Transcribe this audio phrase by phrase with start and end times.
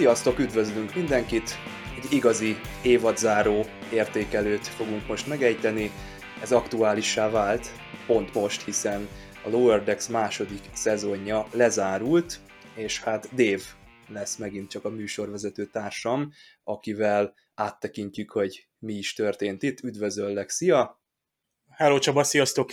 [0.00, 1.50] Sziasztok, üdvözlünk mindenkit!
[1.96, 5.90] Egy igazi évadzáró értékelőt fogunk most megejteni.
[6.42, 7.66] Ez aktuálissá vált,
[8.06, 9.08] pont most, hiszen
[9.44, 12.40] a Lower Decks második szezonja lezárult,
[12.74, 13.62] és hát Dave
[14.08, 16.32] lesz megint csak a műsorvezető társam,
[16.64, 19.80] akivel áttekintjük, hogy mi is történt itt.
[19.80, 21.02] Üdvözöllek, szia!
[21.68, 22.70] Hello Csaba, sziasztok!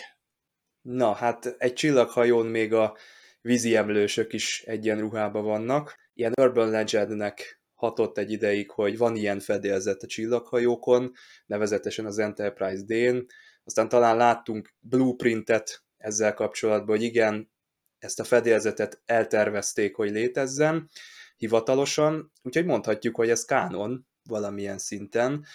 [0.81, 2.97] Na, hát egy csillaghajón még a
[3.41, 6.05] vízi emlősök is egyenruhában vannak.
[6.17, 11.11] Ilyen urban legendnek hatott egy ideig, hogy van ilyen fedélzet a csillaghajókon,
[11.45, 13.25] nevezetesen az Enterprise D-n.
[13.63, 17.51] Aztán talán láttunk blueprintet ezzel kapcsolatban, hogy igen,
[17.99, 20.89] ezt a fedélzetet eltervezték, hogy létezzen
[21.37, 25.45] hivatalosan, úgyhogy mondhatjuk, hogy ez kánon valamilyen szinten.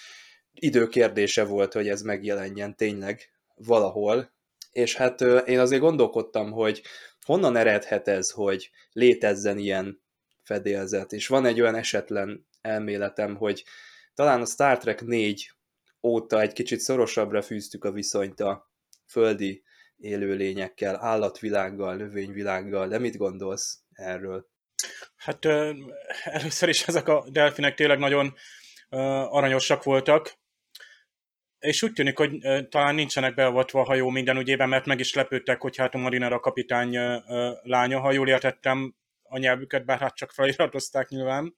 [0.53, 4.33] Időkérdése volt, hogy ez megjelenjen tényleg valahol,
[4.73, 6.83] és hát én azért gondolkodtam, hogy
[7.27, 10.01] honnan eredhet ez, hogy létezzen ilyen
[10.43, 13.65] fedélzet, és van egy olyan esetlen elméletem, hogy
[14.15, 15.51] talán a Star Trek 4
[16.03, 18.71] óta egy kicsit szorosabbra fűztük a viszonyt a
[19.07, 19.63] földi
[19.97, 24.51] élőlényekkel, állatvilággal, növényvilággal, de mit gondolsz erről?
[25.17, 25.45] Hát
[26.25, 28.35] először is ezek a delfinek tényleg nagyon
[29.29, 30.41] aranyosak voltak,
[31.59, 35.61] és úgy tűnik, hogy talán nincsenek beavatva a hajó minden ügyében, mert meg is lepődtek,
[35.61, 36.99] hogy hát a Marinera kapitány
[37.63, 38.95] lánya, ha jól értettem
[39.33, 41.57] a nyelvüket, bár hát csak feliratozták nyilván.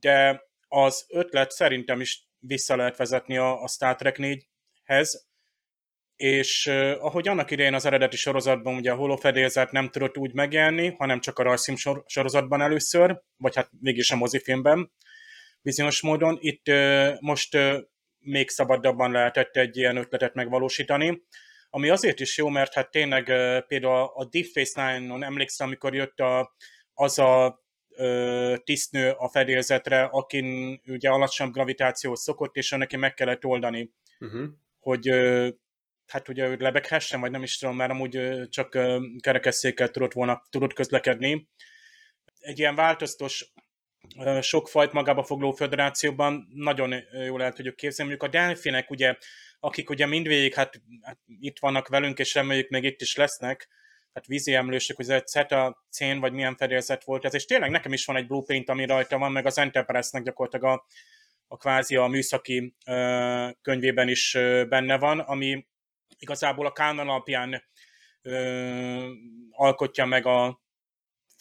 [0.00, 5.08] De az ötlet szerintem is vissza lehet vezetni a, a Star Trek 4-hez,
[6.16, 10.94] és uh, ahogy annak idején az eredeti sorozatban ugye a holofedélzet nem tudott úgy megjelenni,
[10.98, 14.92] hanem csak a rajzfilm sor- sorozatban először, vagy hát mégis a mozifilmben
[15.60, 16.38] bizonyos módon.
[16.40, 17.78] Itt uh, most uh,
[18.18, 21.22] még szabadabban lehetett egy ilyen ötletet megvalósítani,
[21.74, 23.24] ami azért is jó, mert hát tényleg
[23.66, 26.54] például a Deep Face Nine-on emlékszem, amikor jött a,
[26.94, 27.60] az a
[28.64, 34.48] tisztnő a fedélzetre, akin ugye alacsonyabb gravitáció szokott, és neki meg kellett oldani, uh-huh.
[34.80, 35.10] hogy
[36.06, 38.78] hát ugye ő lebeghessen, vagy nem is tudom, mert amúgy csak
[39.20, 41.48] kerekesszékkel tudott volna tudott közlekedni.
[42.38, 43.52] Egy ilyen változtos
[44.40, 46.94] sok fajt magába fogló föderációban nagyon
[47.26, 48.10] jól el tudjuk képzelni.
[48.10, 49.16] Mondjuk a delfinek, ugye,
[49.60, 53.68] akik ugye mindvégig hát, hát itt vannak velünk, és reméljük még itt is lesznek,
[54.12, 57.70] hát vízi emlősök, hogy ez egy CETA cén, vagy milyen fedélzet volt ez, és tényleg
[57.70, 60.86] nekem is van egy blueprint, ami rajta van, meg az Enterprise-nek gyakorlatilag a,
[61.48, 65.66] a kvázi a műszaki ö, könyvében is ö, benne van, ami
[66.18, 67.62] igazából a kánon alapján
[68.22, 69.10] ö,
[69.50, 70.61] alkotja meg a,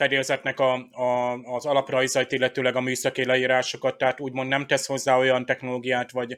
[0.02, 5.46] fedélzetnek a, a, az alaprajzait, illetőleg a műszaki leírásokat, tehát úgymond nem tesz hozzá olyan
[5.46, 6.38] technológiát, vagy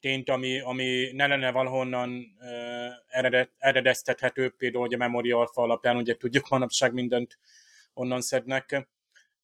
[0.00, 2.46] tényt, ami, ami ne lenne valahonnan uh,
[3.06, 7.38] eredet, eredeztethető, például hogy a Memory Alpha alapján, ugye tudjuk, manapság mindent
[7.92, 8.88] onnan szednek.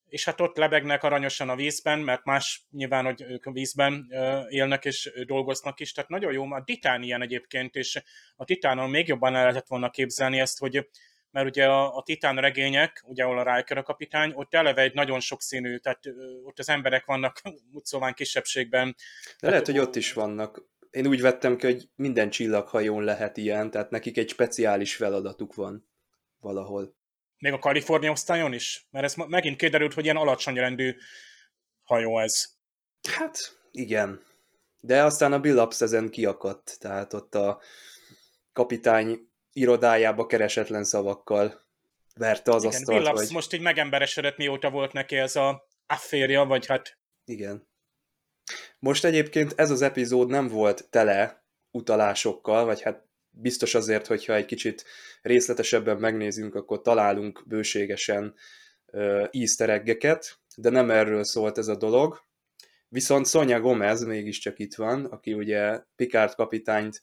[0.09, 4.45] És hát ott lebegnek aranyosan a vízben, mert más nyilván, hogy ők a vízben uh,
[4.49, 6.53] élnek és dolgoznak is, tehát nagyon jó.
[6.53, 8.03] A Titán ilyen egyébként, és
[8.37, 10.89] a Titánon még jobban el lehetett volna képzelni ezt, hogy
[11.31, 14.95] mert ugye a, a Titán regények, ugye ahol a Riker a kapitány, ott eleve egy
[14.95, 16.01] nagyon sokszínű, tehát
[16.45, 17.43] ott az emberek vannak
[17.83, 18.87] szóval kisebbségben.
[18.87, 18.95] De
[19.39, 20.69] tehát, lehet, hogy ott is vannak.
[20.91, 25.89] Én úgy vettem ki, hogy minden csillaghajón lehet ilyen, tehát nekik egy speciális feladatuk van
[26.41, 26.95] valahol.
[27.39, 28.87] Még a Kalifornia osztályon is?
[28.91, 30.97] Mert ez megint kiderült, hogy ilyen alacsony rendű
[31.83, 32.59] hajó ez.
[33.09, 33.39] Hát,
[33.71, 34.23] igen.
[34.81, 37.61] De aztán a Bill Ups ezen kiakadt, tehát ott a
[38.53, 41.69] kapitány irodájába keresetlen szavakkal
[42.15, 43.03] verte az Igen, asztalt.
[43.03, 43.29] Bill vagy...
[43.33, 46.99] most így megemberesedett, mióta volt neki ez a afférja, vagy hát...
[47.25, 47.69] Igen.
[48.79, 54.45] Most egyébként ez az epizód nem volt tele utalásokkal, vagy hát biztos azért, hogyha egy
[54.45, 54.85] kicsit
[55.23, 58.35] részletesebben megnézünk, akkor találunk bőségesen
[58.87, 62.23] uh, easter eggeket, de nem erről szólt ez a dolog.
[62.89, 67.01] Viszont Sonia Gomez mégiscsak itt van, aki ugye Picard kapitányt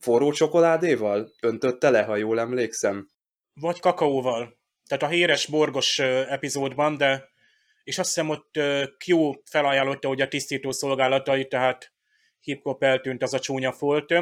[0.00, 3.08] forró csokoládéval öntötte le, ha jól emlékszem?
[3.54, 4.58] Vagy kakaóval.
[4.86, 5.98] Tehát a híres borgos
[6.28, 7.28] epizódban, de
[7.84, 8.58] és azt hiszem ott
[9.06, 11.92] Q felajánlotta hogy a tisztító szolgálatai, tehát
[12.40, 14.14] hip eltűnt az a csúnya folt.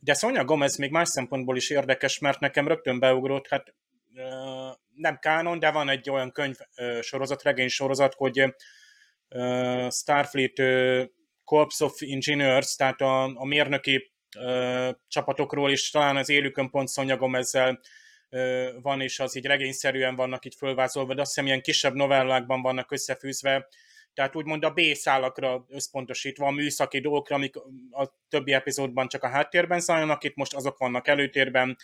[0.00, 3.74] De Sonia Gomez még más szempontból is érdekes, mert nekem rögtön beugrott, hát
[4.94, 6.56] nem kánon, de van egy olyan könyv
[7.00, 8.54] sorozat, regény sorozat, hogy
[9.88, 10.62] Starfleet
[11.44, 17.34] Corps of Engineers, tehát a, a mérnöki ö, csapatokról, és talán az élükön pont szonyagom
[17.34, 17.80] ezzel
[18.28, 22.62] ö, van, és az így regényszerűen vannak itt fölvázolva, de azt hiszem ilyen kisebb novellákban
[22.62, 23.68] vannak összefűzve,
[24.16, 27.56] tehát úgymond a B-szálakra összpontosítva, a műszaki dolgokra, amik
[27.90, 31.76] a többi epizódban csak a háttérben zajlanak, itt most azok vannak előtérben,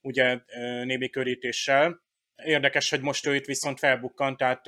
[0.00, 0.40] ugye
[0.84, 2.02] nébi körítéssel.
[2.44, 4.66] Érdekes, hogy most ő itt viszont felbukkant, tehát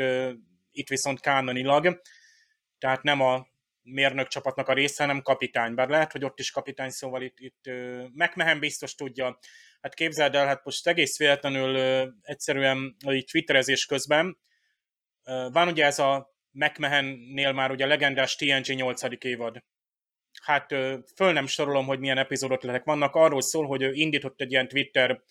[0.70, 2.00] itt viszont kánonilag,
[2.78, 3.46] tehát nem a
[3.88, 7.70] mérnök csapatnak a része, hanem kapitány, bár lehet, hogy ott is kapitány, szóval itt, itt
[8.12, 9.38] megmehem biztos tudja.
[9.80, 11.76] Hát képzeld el, hát most egész véletlenül
[12.22, 14.38] egyszerűen így twitterezés közben
[15.52, 19.02] van ugye ez a McMahon-nél már ugye legendás TNG 8.
[19.24, 19.64] évad.
[20.42, 20.68] Hát
[21.14, 22.86] föl nem sorolom, hogy milyen epizódok lehetnek.
[22.86, 25.22] Vannak arról szól, hogy indított egy ilyen Twitter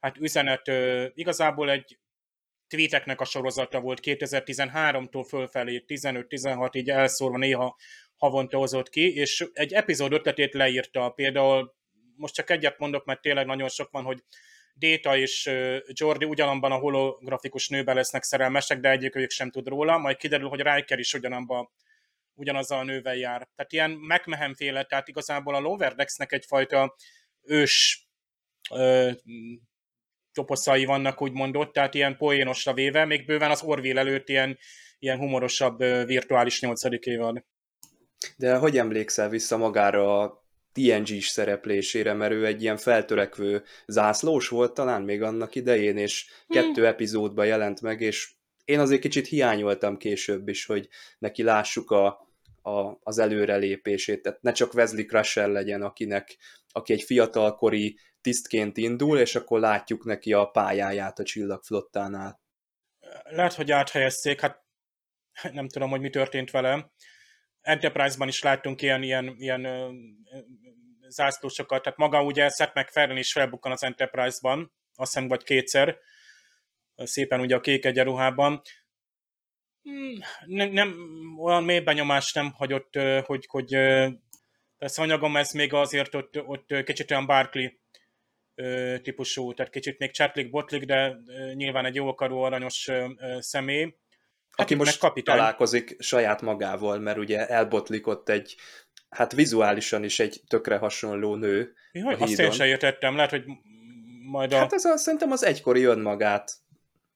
[0.00, 0.70] hát üzenet,
[1.14, 1.98] igazából egy
[2.74, 7.76] tweeteknek a sorozata volt 2013-tól fölfelé, 15-16 így elszórva néha
[8.16, 11.08] havonta hozott ki, és egy epizód ötletét leírta.
[11.08, 11.74] Például
[12.16, 14.22] most csak egyet mondok, mert tényleg nagyon sok van, hogy
[14.76, 15.50] Déta és
[15.86, 20.60] Jordi ugyanabban a holografikus nőben lesznek szerelmesek, de egyikőjük sem tud róla, majd kiderül, hogy
[20.60, 21.70] Riker is ugyanabban
[22.34, 23.48] ugyanazzal a nővel jár.
[23.56, 26.94] Tehát ilyen megmehem féle, tehát igazából a Lower Decks-nek egyfajta
[27.42, 28.06] ős
[30.34, 34.58] toposzai vannak, úgymond ott, tehát ilyen poénosra véve, még bőven az Orville előtt ilyen,
[34.98, 37.44] ilyen humorosabb virtuális nyolcadik évad.
[38.36, 44.74] De hogy emlékszel vissza magára a TNG-s szereplésére, mert ő egy ilyen feltörekvő zászlós volt
[44.74, 46.60] talán még annak idején, és hmm.
[46.60, 48.32] kettő epizódban jelent meg, és
[48.64, 50.88] én azért kicsit hiányoltam később is, hogy
[51.18, 52.28] neki lássuk a,
[52.64, 56.36] a, az előrelépését, tehát ne csak Wesley Crusher legyen, akinek,
[56.72, 62.40] aki egy fiatalkori tisztként indul, és akkor látjuk neki a pályáját a csillagflottánál.
[63.22, 64.62] Lehet, hogy áthelyezték, hát
[65.52, 66.92] nem tudom, hogy mi történt vele.
[67.60, 69.66] Enterprise-ban is láttunk ilyen, ilyen, ilyen
[71.08, 75.98] zászlósokat, tehát maga ugye Seth MacFarlane is felbukkan az Enterprise-ban, azt hiszem, vagy kétszer,
[76.96, 78.62] szépen ugye a kék egyenruhában.
[79.84, 80.94] Hmm, nem, nem,
[81.38, 83.76] olyan mély benyomást nem hagyott, hogy, hogy
[84.78, 87.68] persze anyagom ez még azért ott, ott kicsit olyan Barkley
[89.02, 91.16] típusú, tehát kicsit még csatlik, botlik, de
[91.54, 92.90] nyilván egy jókarú, aranyos
[93.38, 93.82] személy.
[94.50, 95.36] Hát Aki most kapitány.
[95.36, 98.56] találkozik saját magával, mert ugye elbotlik ott egy,
[99.08, 101.74] hát vizuálisan is egy tökre hasonló nő.
[101.92, 103.44] Jaj, azt én sem értettem, lehet, hogy
[104.30, 104.56] majd a...
[104.56, 106.52] Hát ez a, szerintem az egykori önmagát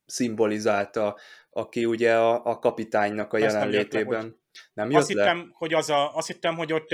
[0.07, 1.19] szimbolizálta,
[1.59, 4.21] aki ugye a, a kapitánynak a Ezt jelenlétében.
[4.21, 4.37] Nem,
[4.73, 5.23] nem jött azt le?
[5.23, 6.89] Hittem, hogy az a, azt hittem, hogy ott,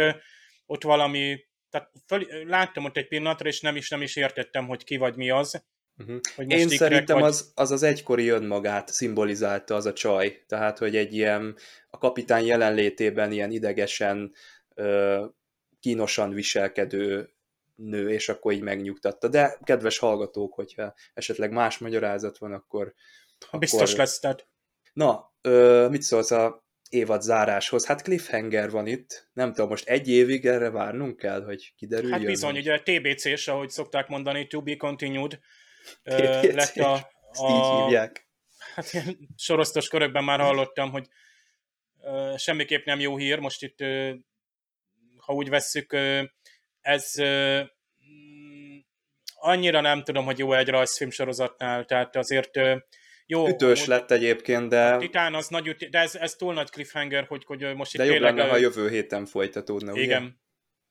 [0.67, 4.85] ott valami, tehát föl, láttam ott egy pillanatra, és nem is, nem is értettem, hogy
[4.85, 5.65] ki vagy mi az.
[5.99, 6.21] Uh-huh.
[6.37, 7.29] Hogy Én szerintem vagy...
[7.29, 11.57] az, az az egykori önmagát szimbolizálta az a csaj, tehát hogy egy ilyen
[11.91, 14.33] a kapitány jelenlétében ilyen idegesen,
[14.75, 15.25] ö,
[15.81, 17.35] kínosan viselkedő
[17.75, 19.29] nő, és akkor így megnyugtatta.
[19.29, 22.95] De kedves hallgatók, hogyha esetleg más magyarázat van, akkor...
[23.59, 23.99] Biztos akkor...
[23.99, 24.49] lesz, tehát.
[24.95, 27.87] Na, ö, mit szólsz a évad záráshoz?
[27.87, 29.29] Hát cliffhanger van itt.
[29.33, 32.19] Nem tudom, most egy évig erre várnunk kell, hogy kiderüljön.
[32.19, 35.39] Hát bizony, ugye TBC-s, ahogy szokták mondani, to be continued,
[36.03, 36.93] lett a,
[37.33, 37.51] a...
[37.51, 38.29] így hívják.
[38.75, 38.91] Hát
[39.37, 41.09] sorosztos körökben már hallottam, hogy
[42.37, 43.79] semmiképp nem jó hír, most itt,
[45.17, 45.97] ha úgy vesszük,
[46.81, 47.61] ez uh,
[49.35, 52.51] annyira nem tudom, hogy jó egy rajzfilm sorozatnál, tehát azért
[53.27, 53.49] jó.
[53.49, 54.95] Ütős lett egyébként, de...
[54.95, 55.91] A Titán az nagy, üt...
[55.91, 58.37] de ez, ez túl nagy cliffhanger, hogy, hogy most itt De jobb tényleg...
[58.37, 60.03] lenne, ha jövő héten folytatódna, ugye?
[60.03, 60.43] Igen.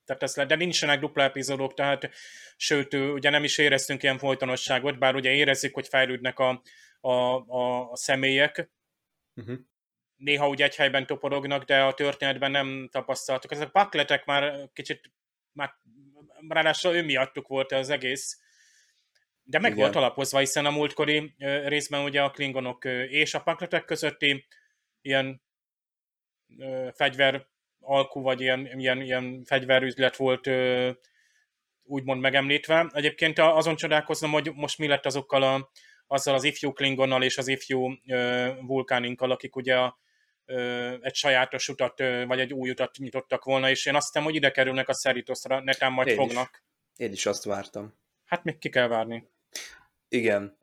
[0.06, 2.10] Tehát ez le, de nincsenek dupla epizódok, tehát
[2.56, 6.62] sőt, ugye nem is éreztünk ilyen folytonosságot, bár ugye érezzük, hogy fejlődnek a,
[7.02, 8.72] a, a, a személyek.
[9.36, 9.58] Uh-huh.
[10.16, 13.52] Néha ugye egy helyben toporognak, de a történetben nem tapasztaltuk.
[13.52, 15.12] Ezek a pakletek már kicsit,
[15.52, 15.74] már
[16.48, 18.43] ráadásul ő miattuk volt az egész,
[19.44, 19.84] de meg Igen.
[19.84, 21.34] volt alapozva, hiszen a múltkori
[21.66, 24.46] részben ugye a klingonok és a pakletek közötti
[25.02, 25.42] ilyen
[26.94, 27.48] fegyver
[27.80, 30.50] alkú, vagy ilyen, ilyen, ilyen fegyverüzlet volt
[31.84, 32.90] úgymond megemlítve.
[32.94, 35.72] Egyébként azon csodálkozom, hogy most mi lett azokkal a,
[36.08, 37.94] azzal az ifjú Klingonnal és az ifjú
[38.62, 40.00] vulkáninkkal, akik ugye a,
[41.02, 44.52] egy sajátos utat, vagy egy új utat nyitottak volna, és én azt hiszem, hogy ide
[44.52, 46.50] kerülnek a Szeritoszra, netán majd én fognak.
[46.52, 47.06] Is.
[47.06, 47.94] Én is azt vártam.
[48.26, 49.32] Hát még ki kell várni.
[50.08, 50.58] Igen.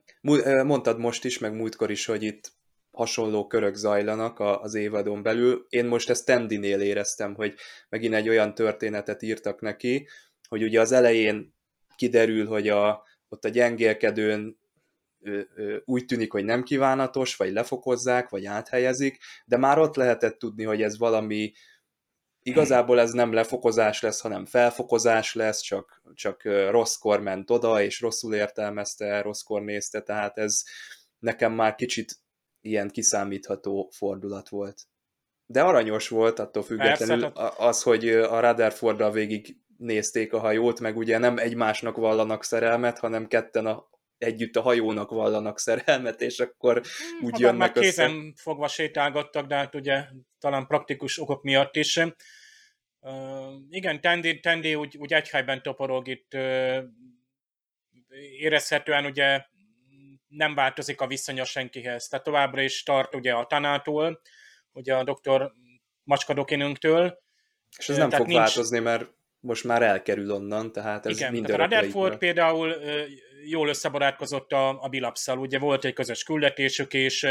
[0.65, 2.53] Mondtad most is, meg múltkor is, hogy itt
[2.91, 5.67] hasonló körök zajlanak az évadon belül.
[5.69, 7.55] Én most ezt Tendinél éreztem, hogy
[7.89, 10.09] megint egy olyan történetet írtak neki,
[10.49, 11.55] hogy ugye az elején
[11.97, 14.59] kiderül, hogy a, ott a gyengélkedőn
[15.85, 20.83] úgy tűnik, hogy nem kívánatos, vagy lefokozzák, vagy áthelyezik, de már ott lehetett tudni, hogy
[20.83, 21.53] ez valami
[22.43, 28.35] igazából ez nem lefokozás lesz, hanem felfokozás lesz, csak, csak rosszkor ment oda, és rosszul
[28.35, 30.63] értelmezte, rosszkor nézte, tehát ez
[31.19, 32.19] nekem már kicsit
[32.61, 34.83] ilyen kiszámítható fordulat volt.
[35.47, 40.97] De aranyos volt, attól függetlenül Persze, az, hogy a Rutherforddal végig nézték a hajót, meg
[40.97, 43.89] ugye nem egymásnak vallanak szerelmet, hanem ketten a
[44.23, 48.33] együtt a hajónak vallanak szerelmet, és akkor hmm, úgy jönnek már kézen össze.
[48.37, 50.05] fogva sétálgattak, de hát ugye
[50.39, 51.97] talán praktikus okok miatt is.
[53.01, 53.13] Uh,
[53.71, 56.83] igen, Tendi, Tendi úgy, úgy egy helyben toporog itt, uh,
[58.39, 59.45] érezhetően ugye
[60.29, 62.09] nem változik a viszonya senkihez.
[62.09, 64.21] Tehát továbbra is tart ugye a tanától,
[64.73, 65.53] ugye a doktor
[66.03, 67.19] macskadokinünktől.
[67.79, 68.41] És ez nem tehát fog nincs...
[68.41, 69.11] változni, mert
[69.41, 72.75] most már elkerül onnan, tehát ez Igen, minden a Rutherford például
[73.45, 77.27] jól összebarátkozott a, a Bilapszal, ugye volt egy közös küldetésük, és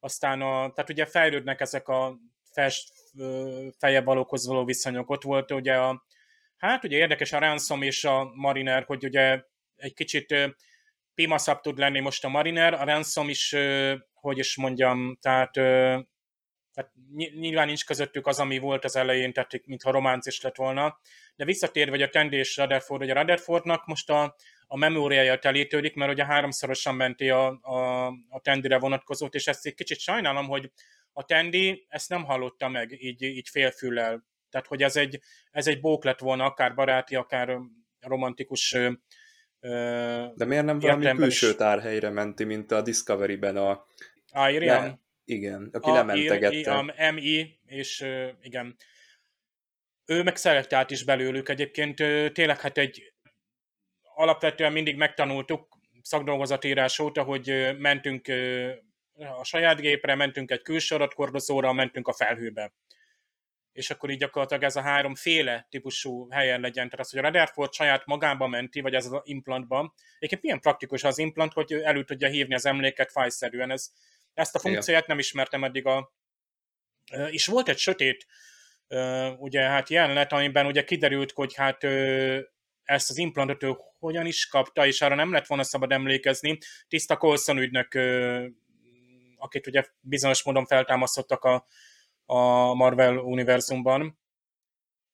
[0.00, 2.18] aztán a, tehát ugye fejlődnek ezek a
[2.52, 2.92] fest,
[3.78, 5.10] feje valókhoz való viszonyok.
[5.10, 6.04] Ott volt ugye a,
[6.56, 9.42] hát ugye érdekes a Ransom és a Mariner, hogy ugye
[9.76, 10.34] egy kicsit
[11.14, 13.56] pimaszabb tud lenni most a Mariner, a Ransom is,
[14.14, 15.56] hogy is mondjam, tehát,
[16.74, 16.90] tehát
[17.34, 20.98] nyilván nincs közöttük az, ami volt az elején, tehát mintha románc is lett volna,
[21.36, 24.36] de visszatérve, hogy a Tendi és Rutherford, hogy a Rutherfordnak most a,
[24.66, 29.74] a memóriája telítődik, mert ugye háromszorosan menti a, a, a Tendire vonatkozót, és ezt egy
[29.74, 30.70] kicsit sajnálom, hogy
[31.12, 34.24] a Tendi ezt nem hallotta meg így, így félfüllel.
[34.50, 37.58] Tehát, hogy ez egy, ez egy bók lett volna, akár baráti, akár
[38.00, 38.76] romantikus
[40.34, 41.56] de miért nem valami külső is.
[41.56, 43.84] tárhelyre menti, mint a Discovery-ben a...
[44.50, 45.00] Iriam?
[45.24, 46.72] Igen, aki a lementegette.
[46.72, 48.06] A MI, és
[48.42, 48.76] igen.
[50.06, 51.96] Ő meg szelektált is belőlük egyébként.
[52.32, 53.14] Tényleg hát egy
[54.14, 58.28] alapvetően mindig megtanultuk szakdolgozatírás óta, hogy mentünk
[59.38, 62.72] a saját gépre, mentünk egy külső adatkordozóra, mentünk a felhőbe
[63.72, 66.88] és akkor így gyakorlatilag ez a háromféle típusú helyen legyen.
[66.88, 69.92] Tehát az, hogy a Rutherford saját magába menti, vagy ez az implantban.
[70.14, 73.70] Egyébként milyen praktikus az implant, hogy elő tudja hívni az emléket fájszerűen.
[73.70, 73.92] Ez,
[74.34, 76.12] ezt a funkcióját nem ismertem eddig a...
[77.30, 78.26] És volt egy sötét,
[79.38, 81.84] ugye hát jelenet, amiben ugye kiderült, hogy hát
[82.82, 86.58] ezt az implantot ő hogyan is kapta, és arra nem lett volna szabad emlékezni.
[86.88, 87.98] Tiszta Colson ügynök,
[89.36, 91.66] akit ugye bizonyos módon feltámasztottak a
[92.26, 94.18] a Marvel univerzumban.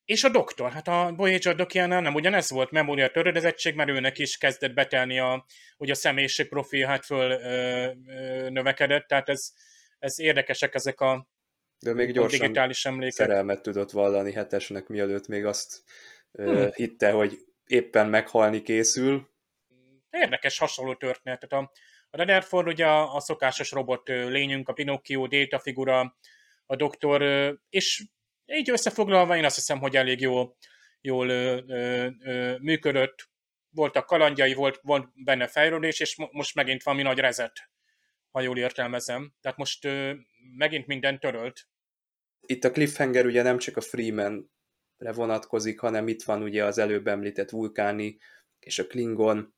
[0.08, 4.36] És a doktor, hát a Voyager dokjánál nem ugyanez volt, memória töredezettség, mert őnek is
[4.36, 5.46] kezdett betelni a,
[5.76, 9.52] hogy a személyiség profil hát föl ö, ö, növekedett, tehát ez,
[9.98, 11.28] ez érdekesek ezek a,
[11.78, 13.12] De még gyorsan digitális emlékek.
[13.12, 15.82] szerelmet tudott vallani hetesnek, mielőtt még azt
[16.32, 16.70] ö, hmm.
[16.72, 19.28] hitte, hogy éppen meghalni készül.
[20.10, 21.46] Érdekes, hasonló történet.
[21.48, 21.72] Tehát a,
[22.10, 26.16] a Rutherford ugye a, a szokásos robot lényünk, a Pinocchio, Data figura,
[26.66, 27.22] a doktor,
[27.68, 28.04] és
[28.56, 30.56] így összefoglalva én azt hiszem, hogy elég jó,
[31.00, 33.28] jól ö, ö, ö, működött.
[33.70, 37.70] Voltak kalandjai, volt, volt benne fejlődés, és most megint valami nagy rezet,
[38.30, 39.34] ha jól értelmezem.
[39.40, 40.14] Tehát most ö,
[40.56, 41.68] megint minden törölt.
[42.40, 47.06] Itt a cliffhanger ugye nem csak a Freeman-re vonatkozik, hanem itt van ugye az előbb
[47.06, 48.18] említett vulkáni
[48.58, 49.54] és a Klingon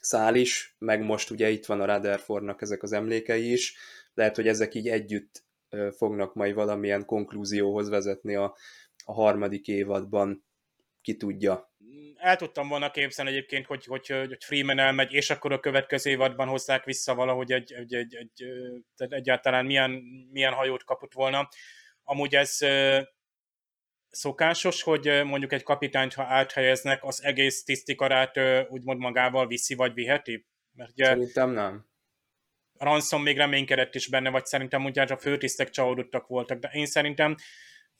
[0.00, 3.76] szál is, meg most ugye itt van a Rutherfordnak ezek az emlékei is.
[4.14, 5.45] Lehet, hogy ezek így együtt
[5.96, 8.56] fognak majd valamilyen konklúzióhoz vezetni a,
[9.04, 10.44] a harmadik évadban,
[11.00, 11.74] ki tudja.
[12.16, 16.48] El tudtam volna képzelni egyébként, hogy, hogy, hogy Freeman elmegy, és akkor a következő évadban
[16.48, 18.42] hozzák vissza valahogy egy, egy, egy, egy,
[18.96, 19.90] egy egyáltalán milyen,
[20.32, 21.48] milyen hajót kapott volna.
[22.02, 22.58] Amúgy ez
[24.10, 30.46] szokásos, hogy mondjuk egy kapitányt, ha áthelyeznek, az egész tisztikarát úgymond magával viszi, vagy viheti?
[30.72, 31.86] Mert ugye, Szerintem nem.
[32.78, 37.34] Ransom még reménykedett is benne, vagy szerintem ugye a főtisztek csalódottak voltak, de én szerintem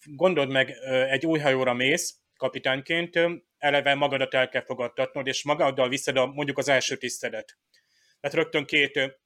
[0.04, 0.70] gondold meg,
[1.10, 3.18] egy új hajóra mész, kapitányként,
[3.58, 7.58] eleve magadat el kell fogadtatnod, és magaddal viszed a, mondjuk az első tisztedet.
[8.20, 9.18] Tehát rögtön két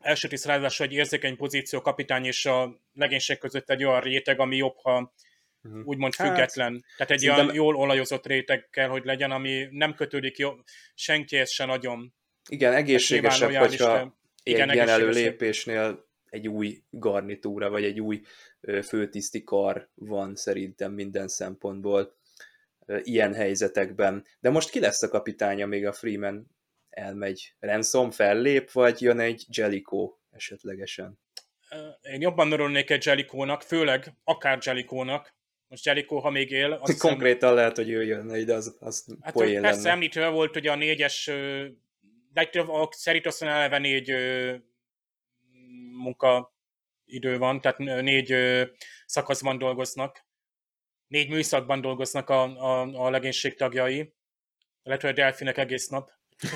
[0.00, 4.56] első tiszt ráadásul egy érzékeny pozíció kapitány és a legénység között egy olyan réteg, ami
[4.56, 5.14] jobb, ha
[5.62, 5.86] uh-huh.
[5.86, 6.84] úgymond hát, független.
[6.96, 10.52] Tehát egy olyan jól olajozott réteg kell, hogy legyen, ami nem kötődik jó,
[10.94, 12.14] senkihez se nagyon.
[12.48, 18.22] Igen, egészségesebb, hogyha igen, egy ilyen előlépésnél egy új garnitúra, vagy egy új
[18.82, 22.16] főtiszti kar van szerintem minden szempontból
[23.02, 24.24] ilyen helyzetekben.
[24.40, 26.46] De most ki lesz a kapitánya, még a Freeman
[26.90, 27.54] elmegy?
[27.58, 31.18] Ransom fellép, vagy jön egy Jellico esetlegesen?
[32.02, 35.34] Én jobban örülnék egy Jellicónak, főleg akár Jellicónak.
[35.68, 36.72] Most Jellico, ha még él...
[36.72, 37.54] Azt Konkrétan hiszem...
[37.54, 41.30] lehet, hogy ő jönne ide, az, az hát poén Persze említve volt, hogy a négyes
[42.34, 44.54] de a Szeritoszon eleve négy ö,
[45.92, 48.64] munkaidő van, tehát négy ö,
[49.06, 50.26] szakaszban dolgoznak.
[51.06, 54.14] Négy műszakban dolgoznak a, a, a legénység tagjai.
[54.82, 56.10] Lehet, hogy a delfinek egész nap.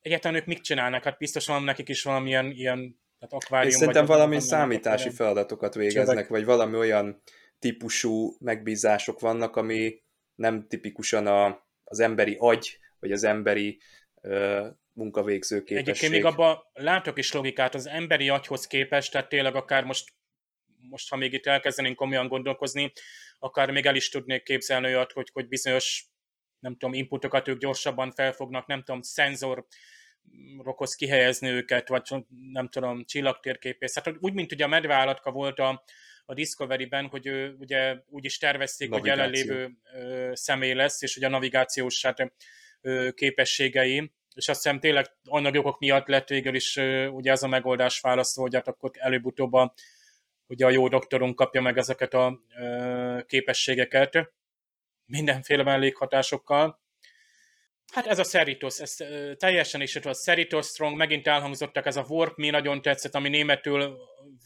[0.00, 1.02] Egyáltalán ők mit csinálnak?
[1.02, 3.72] Hát biztosan nekik is valamilyen ilyen tehát akvárium.
[3.72, 6.28] Én szerintem valami számítási feladatokat végeznek, Csövek.
[6.28, 7.22] vagy valami olyan
[7.58, 10.02] típusú megbízások vannak, ami
[10.34, 13.80] nem tipikusan a, az emberi agy, vagy az emberi
[14.92, 15.88] munkavégző képesség.
[15.88, 20.12] Egyébként még abban látok is logikát az emberi agyhoz képest, tehát tényleg akár most,
[20.90, 22.92] most ha még itt elkezdenénk komolyan gondolkozni,
[23.38, 26.06] akár még el is tudnék képzelni olyat, hogy, hogy bizonyos
[26.58, 29.66] nem tudom, inputokat ők gyorsabban felfognak, nem tudom, szenzor
[30.62, 32.08] rokhoz kihelyezni őket, vagy
[32.52, 33.94] nem tudom, csillagtérképész.
[33.94, 35.84] Hát úgy, mint ugye a medveállatka volt a,
[36.24, 39.24] a Discovery-ben, hogy ő ugye úgy is tervezték, Navigáció.
[39.24, 42.32] hogy jelenlévő ö, személy lesz, és ugye a navigációs hát,
[43.14, 46.76] képességei, és azt hiszem tényleg anyagokok miatt lett végül is
[47.10, 49.74] ugye ez a megoldás választva, hogy hát akkor előbb-utóbb a,
[50.46, 52.40] ugye a jó doktorunk kapja meg ezeket a
[53.26, 54.32] képességeket,
[55.04, 56.80] mindenféle mellékhatásokkal.
[57.92, 58.96] Hát ez a Cerritos, ez
[59.36, 63.96] teljesen is a Cerritos Strong, megint elhangzottak, ez a Warp, mi nagyon tetszett, ami németül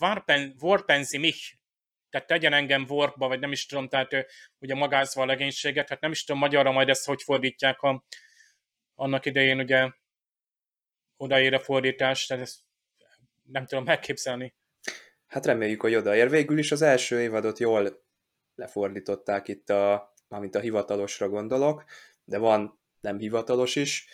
[0.01, 1.59] Warpen, Warpenzi mich,
[2.13, 4.27] tehát tegyen engem warpba, vagy nem is tudom, tehát
[4.59, 8.05] ugye magázva a legénységet, hát nem is tudom magyarra majd ezt hogy fordítják, ha
[8.95, 9.91] annak idején ugye
[11.17, 12.61] odaér a fordítás, tehát ezt
[13.43, 14.55] nem tudom megképzelni.
[15.27, 16.31] Hát reméljük, hogy odaér.
[16.31, 18.05] Végül is az első évadot jól
[18.55, 21.85] lefordították itt a, mármint a hivatalosra gondolok,
[22.25, 24.07] de van nem hivatalos is.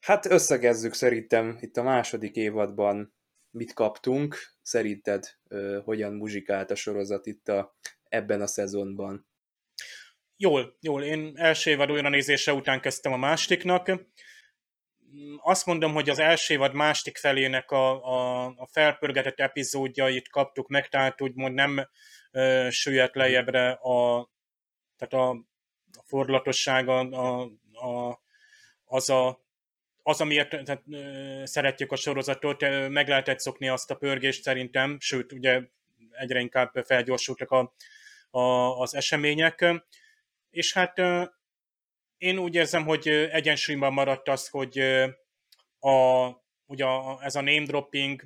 [0.00, 3.17] Hát összegezzük szerintem itt a második évadban
[3.50, 7.76] mit kaptunk, szerinted ö, hogyan muzsikált a sorozat itt a,
[8.08, 9.26] ebben a szezonban?
[10.36, 11.02] Jól, jól.
[11.02, 13.90] Én első évad olyan nézése után kezdtem a másodiknak.
[15.42, 20.88] Azt mondom, hogy az első évad másik felének a, a, a felpörgetett epizódjait kaptuk meg,
[20.88, 21.88] tehát úgymond nem
[22.30, 24.28] ö, süllyedt lejjebbre a,
[24.96, 25.30] tehát a,
[25.92, 28.20] a fordulatossága, a, a,
[28.84, 29.47] az a
[30.08, 30.82] az, amiért tehát,
[31.46, 35.62] szeretjük a sorozatot, meg lehetett szokni azt a pörgést szerintem, sőt, ugye
[36.10, 37.74] egyre inkább felgyorsultak a,
[38.30, 38.40] a,
[38.80, 39.64] az események,
[40.50, 40.98] és hát
[42.18, 44.78] én úgy érzem, hogy egyensúlyban maradt az, hogy
[45.78, 46.28] a,
[46.66, 46.86] ugye
[47.20, 48.22] ez a name dropping,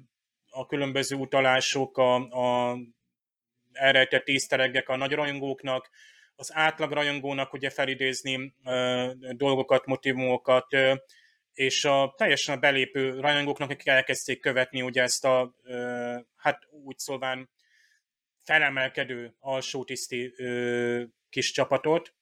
[0.50, 2.78] a különböző utalások, a, a
[3.72, 5.90] elrejtett észtereggek a nagy rajongóknak,
[6.36, 8.54] az átlag rajongónak ugye felidézni
[9.32, 10.66] dolgokat, motivumokat,
[11.52, 15.54] és a teljesen a belépő rajongóknak, akik elkezdték követni ugye ezt a,
[16.36, 17.50] hát úgy szólván
[18.42, 20.34] felemelkedő alsó tiszti
[21.30, 22.14] kis csapatot.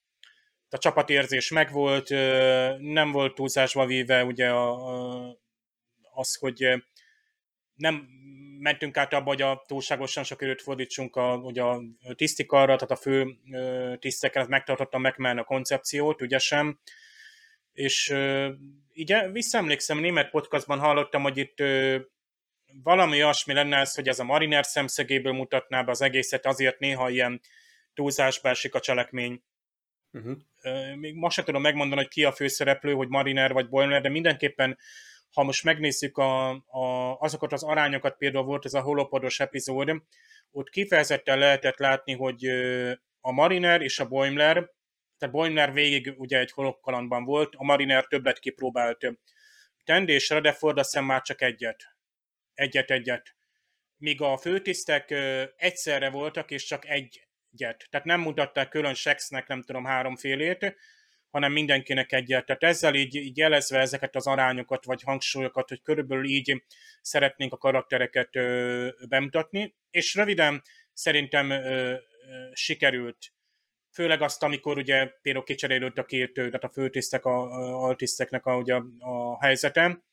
[0.69, 2.09] A csapatérzés megvolt,
[2.79, 4.71] nem volt túlzásba víve ugye a,
[5.27, 5.37] a,
[6.13, 6.83] az, hogy
[7.75, 8.07] nem
[8.59, 11.81] mentünk át abba, hogy a túlságosan sok időt fordítsunk a, ugye a
[12.15, 13.37] tisztikarra, tehát a fő
[13.99, 16.79] tiszteken, megtartottam meg a koncepciót ügyesen,
[17.73, 18.13] és
[19.01, 21.63] így visszaemlékszem, német podcastban hallottam, hogy itt
[22.83, 27.09] valami olyasmi lenne ez, hogy ez a mariner szemszögéből mutatná be az egészet, azért néha
[27.09, 27.41] ilyen
[27.93, 29.43] túlzásba esik a cselekmény.
[30.11, 30.37] Uh-huh.
[30.95, 34.77] Még most sem tudom megmondani, hogy ki a főszereplő, hogy mariner vagy boiler, de mindenképpen
[35.33, 40.01] ha most megnézzük a, a, azokat az arányokat, például volt ez a holopodos epizód,
[40.51, 42.45] ott kifejezetten lehetett látni, hogy
[43.21, 44.69] a Mariner és a Boimler,
[45.21, 49.07] tehát Boimler végig ugye egy holokkalandban volt, a Mariner többet kipróbált
[49.83, 51.95] tenni, és Rutherford azt már csak egyet.
[52.53, 53.35] Egyet-egyet.
[53.97, 55.11] Míg a főtisztek
[55.55, 57.87] egyszerre voltak, és csak egyet.
[57.89, 60.75] Tehát nem mutatták külön Sexnek, nem tudom, háromfélét,
[61.29, 62.45] hanem mindenkinek egyet.
[62.45, 66.63] Tehát ezzel így, így jelezve ezeket az arányokat, vagy hangsúlyokat, hogy körülbelül így
[67.01, 68.29] szeretnénk a karaktereket
[69.09, 70.61] bemutatni, és röviden
[70.93, 71.95] szerintem ö, ö,
[72.53, 73.33] sikerült
[73.91, 78.57] főleg azt, amikor ugye például kicserélődött a két, tehát a főtisztek, a, a altiszteknek a,
[78.57, 80.03] ugye a, a helyzete,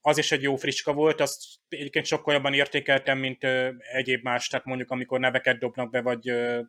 [0.00, 4.48] az is egy jó fricska volt, azt egyébként sokkal jobban értékeltem, mint ö, egyéb más,
[4.48, 6.60] tehát mondjuk amikor neveket dobnak be, vagy ö,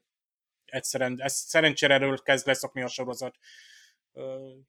[0.66, 3.36] egyszerűen, ez szerencsére erről kezd leszokni a sorozat.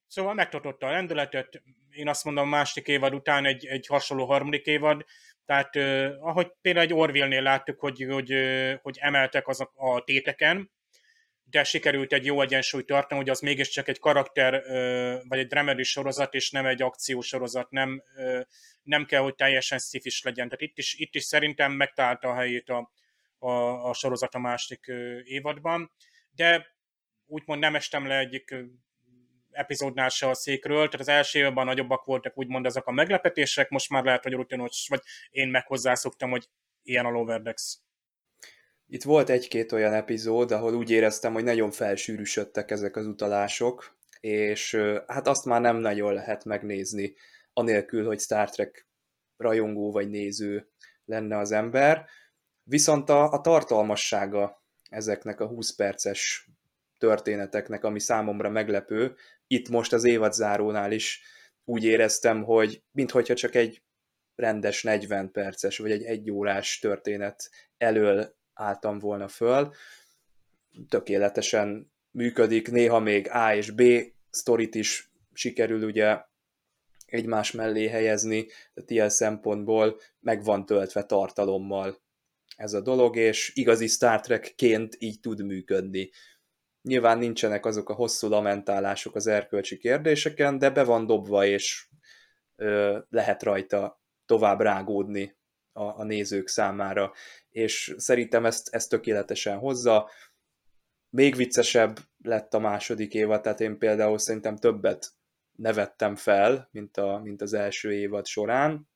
[0.07, 5.05] Szóval megtartotta a rendületet, én azt mondom, másik évad után egy, egy hasonló harmadik évad,
[5.47, 5.77] tehát
[6.21, 8.35] ahogy például egy Orville-nél láttuk, hogy, hogy,
[8.83, 10.71] hogy emeltek az a, a téteken,
[11.53, 14.63] de sikerült egy jó egyensúlyt tartani, hogy az mégiscsak egy karakter,
[15.29, 18.03] vagy egy dramedy sorozat, és nem egy akciósorozat, nem,
[18.83, 20.49] nem kell, hogy teljesen szifis legyen.
[20.49, 22.93] Tehát itt is, itt is szerintem megtalálta a helyét a,
[23.39, 23.51] a,
[23.89, 24.87] a sorozat a másik
[25.25, 25.93] évadban,
[26.31, 26.67] de
[27.27, 28.55] úgymond nem estem le egyik
[29.51, 33.91] epizódnál se a székről, tehát az első évben nagyobbak voltak úgymond ezek a meglepetések, most
[33.91, 36.49] már lehet, hogy rutinos, vagy én meg hogy
[36.83, 37.83] ilyen a Loverdex.
[38.93, 44.77] Itt volt egy-két olyan epizód, ahol úgy éreztem, hogy nagyon felsűrűsödtek ezek az utalások, és
[45.07, 47.15] hát azt már nem nagyon lehet megnézni,
[47.53, 48.87] anélkül, hogy Star Trek
[49.37, 50.69] rajongó vagy néző
[51.05, 52.07] lenne az ember.
[52.63, 56.51] Viszont a, a tartalmassága ezeknek a 20 perces
[56.99, 59.15] történeteknek, ami számomra meglepő,
[59.47, 61.23] itt most az évadzárónál is
[61.65, 63.83] úgy éreztem, hogy minthogyha csak egy
[64.35, 69.73] rendes 40 perces, vagy egy egyórás történet elől álltam volna föl.
[70.89, 73.83] Tökéletesen működik, néha még A és B
[74.31, 76.21] sztorit is sikerül ugye
[77.07, 82.01] egymás mellé helyezni, tehát ilyen szempontból meg van töltve tartalommal
[82.57, 86.11] ez a dolog, és igazi Star Trek-ként így tud működni.
[86.83, 91.89] Nyilván nincsenek azok a hosszú lamentálások az erkölcsi kérdéseken, de be van dobva, és
[92.57, 95.37] ö, lehet rajta tovább rágódni
[95.73, 97.13] a, a nézők számára,
[97.53, 100.11] és szerintem ezt, ezt tökéletesen hozza.
[101.11, 105.13] Még viccesebb lett a második évad, tehát én például szerintem többet
[105.57, 108.89] nevettem fel, mint, a, mint az első évad során.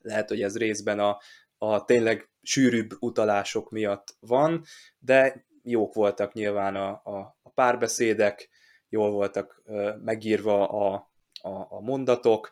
[0.00, 1.20] Lehet, hogy ez részben a,
[1.58, 4.64] a tényleg sűrűbb utalások miatt van,
[4.98, 8.48] de jók voltak nyilván a, a, a párbeszédek,
[8.88, 9.62] jól voltak
[10.04, 12.50] megírva a, a, a mondatok.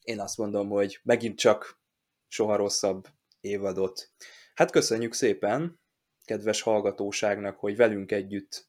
[0.00, 1.80] Én azt mondom, hogy megint csak
[2.28, 3.06] soha rosszabb
[3.40, 4.10] évadot.
[4.56, 5.80] Hát köszönjük szépen,
[6.24, 8.68] kedves hallgatóságnak, hogy velünk együtt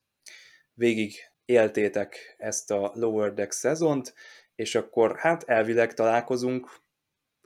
[0.74, 1.14] végig
[1.46, 4.14] éltétek ezt a Lower Deck szezont,
[4.56, 6.82] és akkor hát elvileg találkozunk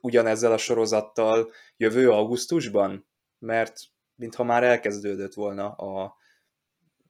[0.02, 3.08] ugyanezzel a sorozattal jövő augusztusban,
[3.40, 3.80] mert
[4.16, 6.16] mintha már elkezdődött volna a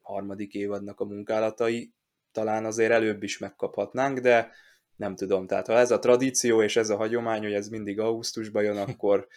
[0.00, 1.94] harmadik évadnak a munkálatai,
[2.32, 4.50] talán azért előbb is megkaphatnánk, de
[4.96, 8.62] nem tudom, tehát ha ez a tradíció és ez a hagyomány, hogy ez mindig augusztusban
[8.62, 9.28] jön, akkor,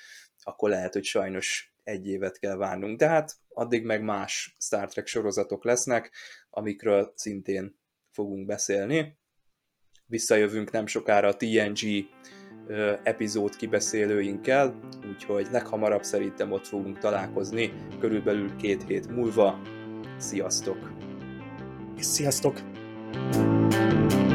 [0.44, 3.00] akkor lehet, hogy sajnos egy évet kell várnunk.
[3.00, 6.12] De hát addig meg más Star Trek sorozatok lesznek,
[6.50, 7.80] amikről szintén
[8.12, 9.18] fogunk beszélni.
[10.06, 11.80] Visszajövünk nem sokára a TNG
[13.04, 19.62] epizód kibeszélőinkkel, úgyhogy leghamarabb szerintem ott fogunk találkozni, körülbelül két hét múlva.
[20.18, 20.92] Sziasztok!
[22.00, 22.60] Sziasztok!
[23.16, 24.35] thank you